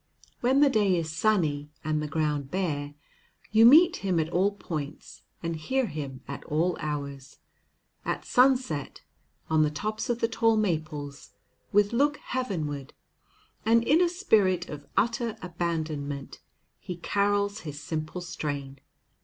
[0.39, 2.95] When the day is sunny and the ground bare,
[3.51, 7.37] you meet him at all points and hear him at all hours.
[8.03, 9.03] At sunset,
[9.47, 11.35] on the tops of the tall maples,
[11.71, 12.95] with look heavenward,
[13.63, 16.39] and in a spirit of utter abandonment,
[16.79, 18.79] he carols his simple strain.